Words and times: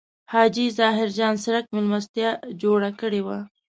حاجي 0.33 0.65
ظاهر 0.79 1.07
جان 1.17 1.33
څرک 1.43 1.63
مېلمستیا 1.75 2.29
جوړه 2.61 2.89
کړې 2.99 3.21
وه. 3.25 3.37